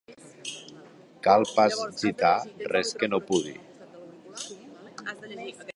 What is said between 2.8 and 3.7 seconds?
que no pudi.